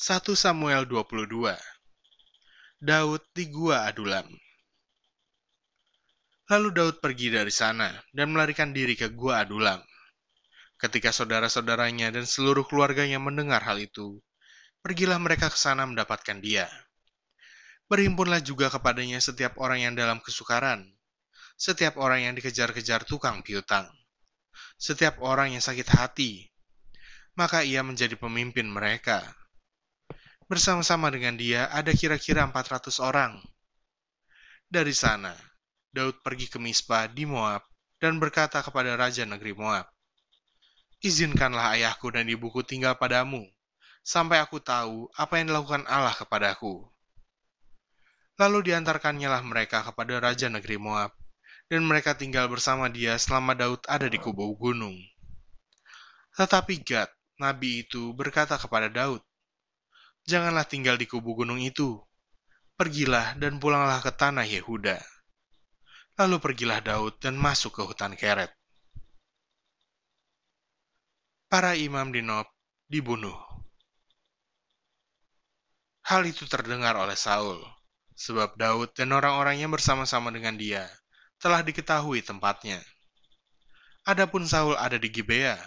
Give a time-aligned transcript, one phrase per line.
[0.00, 1.28] 1 Samuel 22
[2.80, 4.32] Daud di Gua Adulam
[6.48, 9.76] Lalu Daud pergi dari sana dan melarikan diri ke Gua Adulam.
[10.80, 14.24] Ketika saudara-saudaranya dan seluruh keluarganya mendengar hal itu,
[14.80, 16.64] pergilah mereka ke sana mendapatkan dia.
[17.84, 20.80] Berhimpunlah juga kepadanya setiap orang yang dalam kesukaran,
[21.60, 23.84] setiap orang yang dikejar-kejar tukang piutang,
[24.80, 26.48] setiap orang yang sakit hati,
[27.36, 29.36] maka ia menjadi pemimpin mereka.
[30.50, 33.38] Bersama-sama dengan dia ada kira-kira 400 orang.
[34.66, 35.30] Dari sana,
[35.94, 37.62] Daud pergi ke Mispa di Moab
[38.02, 39.86] dan berkata kepada Raja Negeri Moab,
[41.06, 43.46] Izinkanlah ayahku dan ibuku tinggal padamu,
[44.02, 46.82] sampai aku tahu apa yang dilakukan Allah kepadaku.
[48.34, 51.14] Lalu diantarkannya lah mereka kepada Raja Negeri Moab,
[51.70, 54.98] dan mereka tinggal bersama dia selama Daud ada di kubu gunung.
[56.34, 57.06] Tetapi Gad,
[57.38, 59.22] nabi itu, berkata kepada Daud,
[60.30, 61.98] Janganlah tinggal di kubu gunung itu.
[62.78, 65.02] Pergilah dan pulanglah ke tanah Yehuda.
[66.22, 68.54] Lalu pergilah Daud dan masuk ke hutan Keret.
[71.50, 72.46] Para imam di Nob
[72.86, 73.34] dibunuh.
[76.06, 77.58] Hal itu terdengar oleh Saul,
[78.14, 80.86] sebab Daud dan orang-orangnya bersama-sama dengan dia
[81.42, 82.78] telah diketahui tempatnya.
[84.06, 85.58] Adapun Saul ada di Gibea,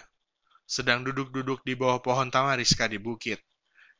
[0.64, 3.44] sedang duduk-duduk di bawah pohon tamariska di bukit,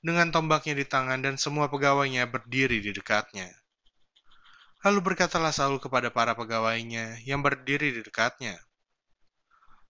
[0.04, 3.48] dengan tombaknya di tangan dan semua pegawainya berdiri di dekatnya.
[4.84, 8.60] Lalu berkatalah Saul kepada para pegawainya yang berdiri di dekatnya,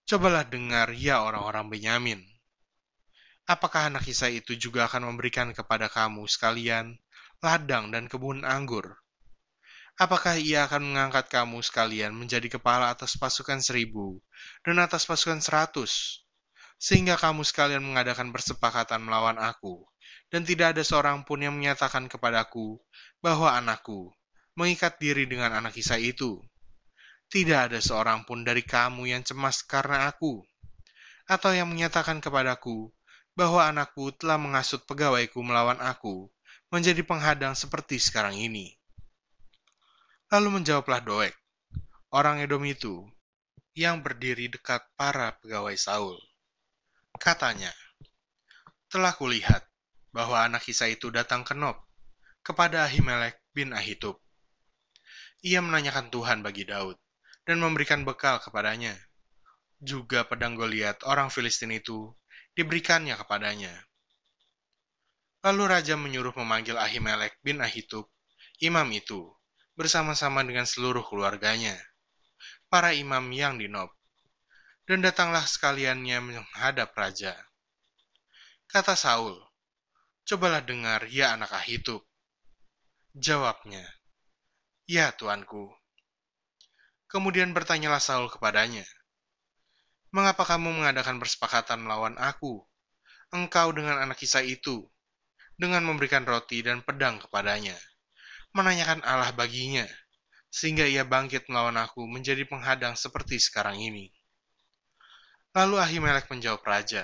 [0.05, 2.21] Cobalah dengar ya orang-orang Benyamin.
[3.49, 6.95] Apakah anak Isai itu juga akan memberikan kepada kamu sekalian
[7.41, 9.01] ladang dan kebun anggur
[9.95, 14.19] Apakah ia akan mengangkat kamu sekalian menjadi kepala atas pasukan seribu
[14.67, 16.27] dan atas pasukan seratus,
[16.83, 19.87] sehingga kamu sekalian mengadakan persepakatan melawan aku,
[20.35, 22.83] dan tidak ada seorang pun yang menyatakan kepadaku
[23.23, 24.11] bahwa anakku
[24.59, 26.43] mengikat diri dengan anak Isa itu.
[27.31, 30.43] Tidak ada seorang pun dari kamu yang cemas karena aku,
[31.31, 32.91] atau yang menyatakan kepadaku
[33.39, 36.27] bahwa anakku telah mengasut pegawaiku melawan aku,
[36.67, 38.75] menjadi penghadang seperti sekarang ini.
[40.35, 41.35] Lalu menjawablah Doeg,
[42.11, 43.07] orang Edom itu,
[43.79, 46.19] yang berdiri dekat para pegawai Saul.
[47.23, 47.71] Katanya,
[48.91, 49.63] telah kulihat
[50.15, 51.75] bahwa anak Isa itu datang ke Nob,
[52.47, 54.23] kepada Ahimelek bin Ahitub.
[55.43, 56.95] Ia menanyakan Tuhan bagi Daud,
[57.43, 58.95] dan memberikan bekal kepadanya.
[59.83, 62.15] Juga pedang Goliat orang Filistin itu
[62.55, 63.75] diberikannya kepadanya.
[65.43, 68.09] Lalu raja menyuruh memanggil Ahimelek bin Ahitub,
[68.63, 69.29] imam itu,
[69.75, 71.75] bersama-sama dengan seluruh keluarganya,
[72.71, 73.91] para imam yang di Nob.
[74.87, 77.33] Dan datanglah sekaliannya menghadap raja.
[78.69, 79.37] Kata Saul,
[80.25, 82.05] Cobalah dengar, ya anak Ahitub.
[83.13, 83.85] Jawabnya,
[84.89, 85.73] Ya tuanku.
[87.09, 88.85] Kemudian bertanyalah Saul kepadanya,
[90.11, 92.65] Mengapa kamu mengadakan persepakatan melawan aku,
[93.33, 94.89] engkau dengan anak kisah itu,
[95.61, 97.79] dengan memberikan roti dan pedang kepadanya?'
[98.55, 99.83] menanyakan Allah baginya,
[100.47, 104.15] sehingga ia bangkit melawan aku menjadi penghadang seperti sekarang ini.
[105.51, 107.03] Lalu Ahimelek menjawab raja,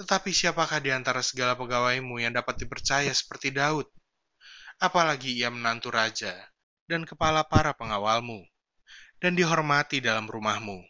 [0.00, 3.84] Tetapi siapakah di antara segala pegawaimu yang dapat dipercaya seperti Daud?
[4.80, 6.32] Apalagi ia menantu raja
[6.88, 8.40] dan kepala para pengawalmu,
[9.20, 10.80] dan dihormati dalam rumahmu.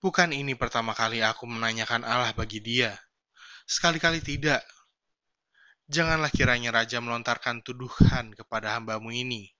[0.00, 2.96] Bukan ini pertama kali aku menanyakan Allah bagi dia.
[3.68, 4.64] Sekali-kali tidak,
[5.84, 9.52] Janganlah kiranya raja melontarkan tuduhan kepada hambamu ini,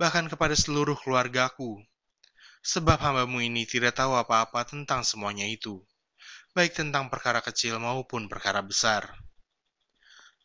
[0.00, 1.84] bahkan kepada seluruh keluargaku,
[2.64, 5.84] sebab hambamu ini tidak tahu apa-apa tentang semuanya itu,
[6.50, 9.06] baik tentang perkara kecil maupun perkara besar.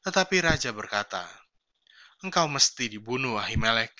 [0.05, 1.25] Tetapi raja berkata,
[2.21, 3.93] Engkau mesti dibunuh, Ahimelek,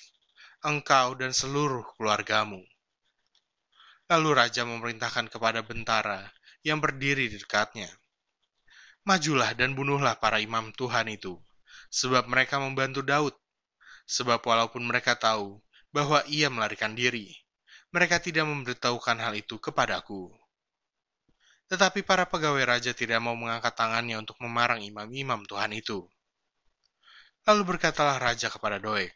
[0.62, 2.62] engkau dan seluruh keluargamu.
[4.06, 6.30] Lalu raja memerintahkan kepada bentara
[6.62, 7.90] yang berdiri di dekatnya,
[9.06, 11.38] Majulah dan bunuhlah para imam Tuhan itu,
[11.94, 13.34] sebab mereka membantu Daud.
[14.06, 17.34] Sebab walaupun mereka tahu bahwa ia melarikan diri,
[17.94, 20.30] mereka tidak memberitahukan hal itu kepadaku.
[21.66, 26.06] Tetapi para pegawai raja tidak mau mengangkat tangannya untuk memarang imam-imam Tuhan itu.
[27.46, 29.10] Lalu berkatalah raja kepada Doeg,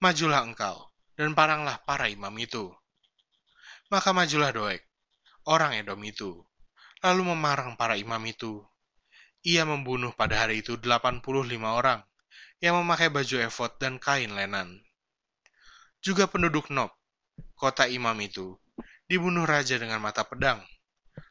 [0.00, 2.72] Majulah engkau, dan paranglah para imam itu.
[3.92, 4.80] Maka majulah Doeg,
[5.44, 6.40] orang Edom itu,
[7.04, 8.64] lalu memarang para imam itu
[9.40, 11.24] ia membunuh pada hari itu 85
[11.64, 12.04] orang
[12.60, 14.84] yang memakai baju efod dan kain lenan.
[16.04, 16.92] Juga penduduk Nob,
[17.56, 18.60] kota imam itu,
[19.08, 20.60] dibunuh raja dengan mata pedang,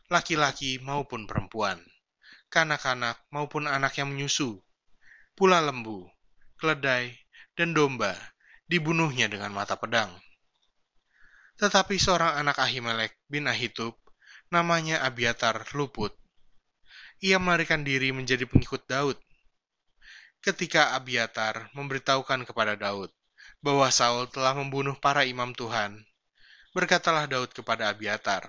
[0.10, 1.78] laki-laki maupun perempuan,
[2.50, 4.58] kanak-kanak maupun anak yang menyusu,
[5.38, 6.10] pula lembu,
[6.58, 7.14] keledai,
[7.54, 8.18] dan domba
[8.66, 10.10] dibunuhnya dengan mata pedang.
[11.62, 13.94] Tetapi seorang anak Ahimelek bin Ahitub,
[14.50, 16.18] namanya Abiatar, luput.
[17.22, 19.20] Ia melarikan diri menjadi pengikut Daud.
[20.40, 23.12] Ketika Abiatar memberitahukan kepada Daud
[23.60, 26.00] bahwa Saul telah membunuh para imam Tuhan,
[26.72, 28.48] berkatalah Daud kepada Abiatar,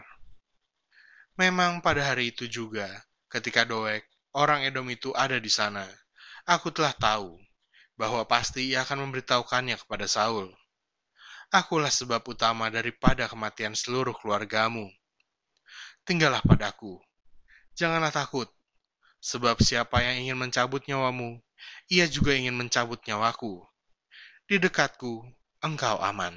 [1.40, 2.84] Memang pada hari itu juga,
[3.32, 4.04] ketika Doeg,
[4.36, 5.88] orang Edom itu ada di sana,
[6.44, 7.40] aku telah tahu
[7.96, 10.52] bahwa pasti ia akan memberitahukannya kepada Saul.
[11.48, 14.92] Akulah sebab utama daripada kematian seluruh keluargamu.
[16.04, 17.00] Tinggallah padaku.
[17.72, 18.52] Janganlah takut,
[19.24, 21.40] sebab siapa yang ingin mencabut nyawamu,
[21.88, 23.64] ia juga ingin mencabut nyawaku.
[24.44, 25.24] Di dekatku,
[25.64, 26.36] engkau aman.